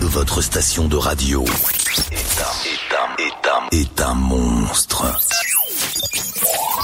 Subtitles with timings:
[0.00, 5.04] Votre station de radio est un, est un, est un, est un monstre.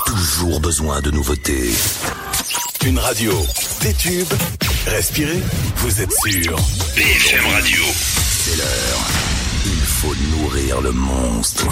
[0.07, 1.73] Toujours besoin de nouveautés.
[2.85, 3.33] Une radio,
[3.81, 4.33] des tubes,
[4.87, 5.43] respirez,
[5.79, 6.57] vous êtes sûr.
[6.95, 7.83] BFM Radio.
[8.45, 9.01] C'est l'heure.
[9.67, 11.67] Il faut nourrir le monstre.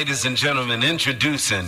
[0.00, 1.66] Ladies and gentlemen, introducing.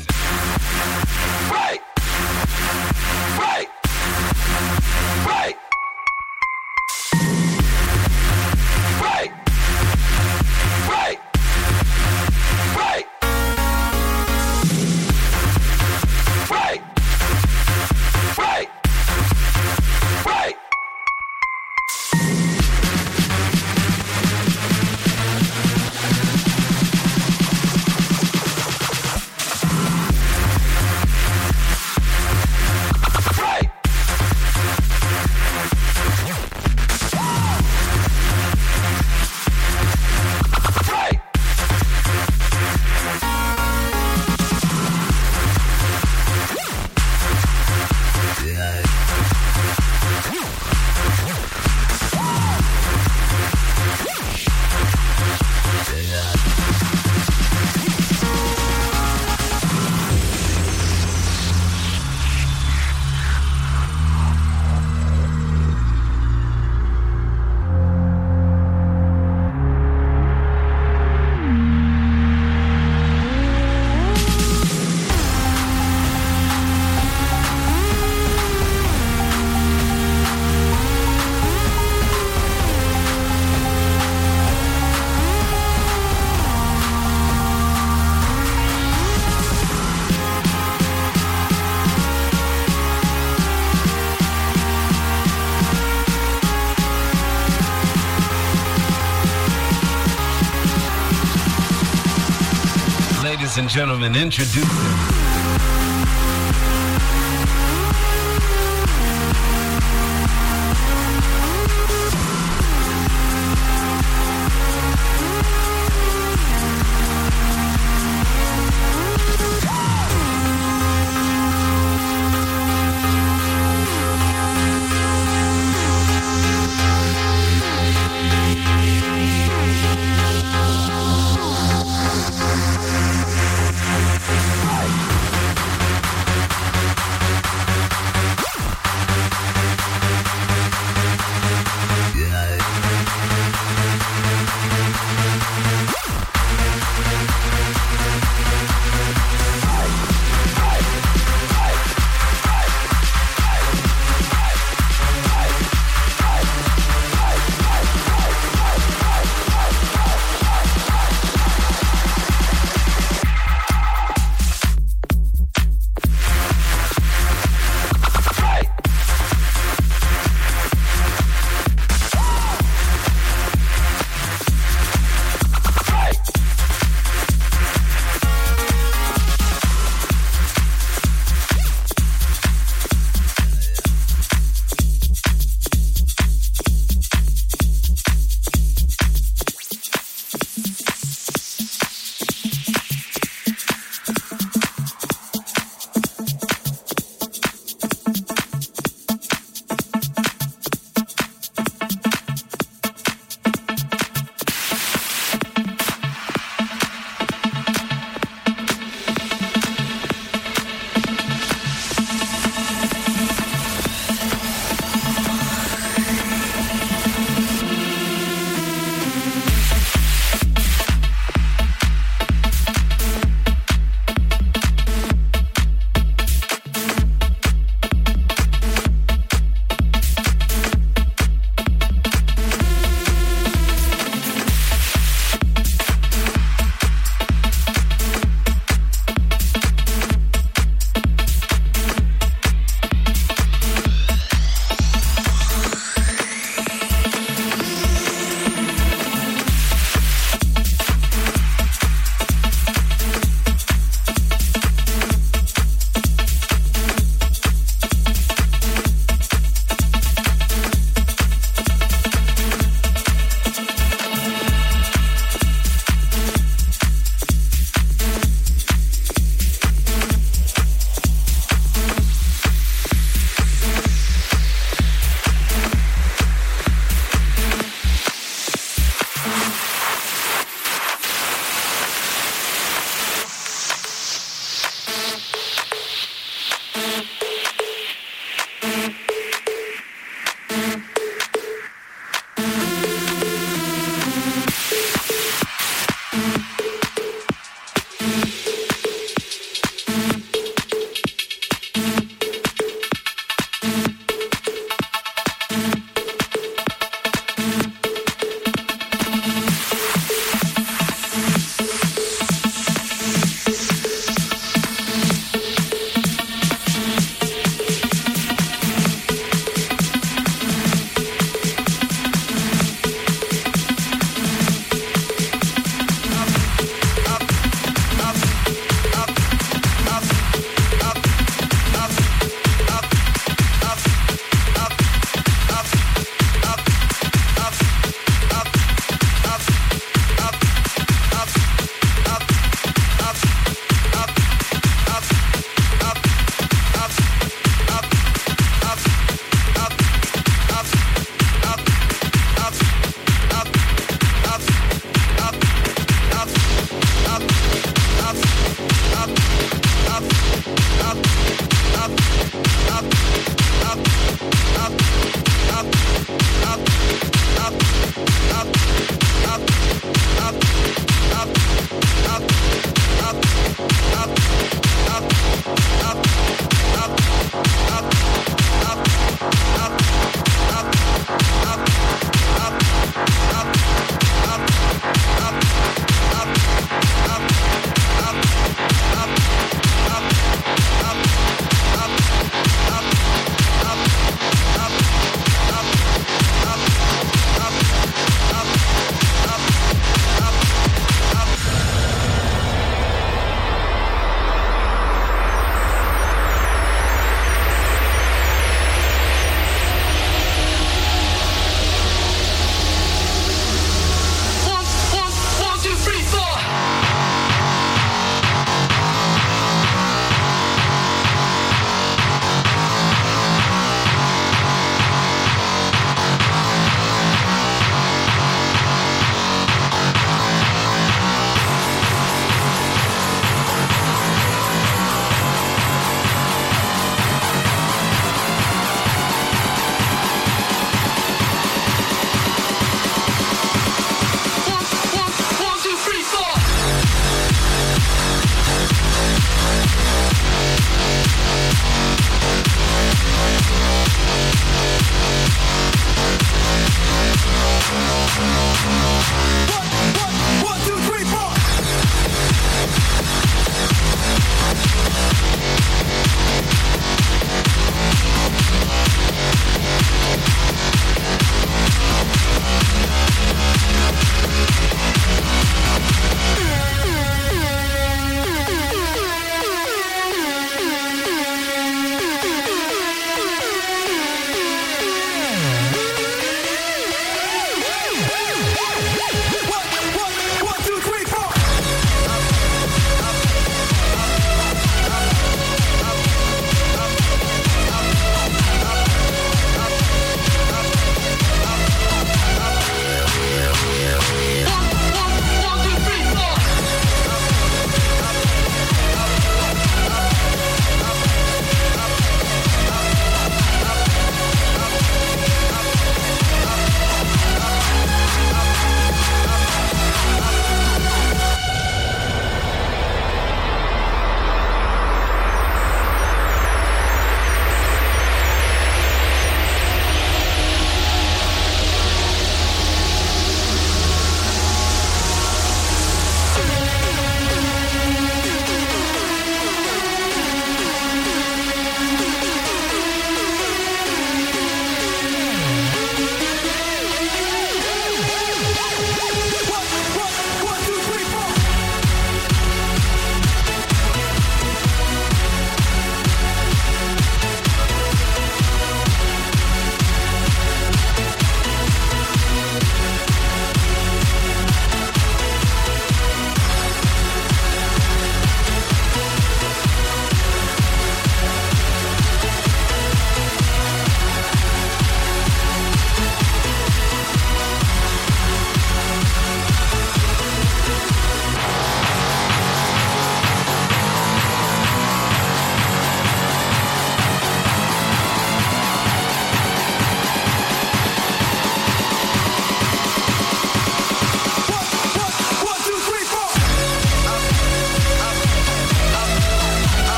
[103.62, 105.51] And gentlemen, introducing.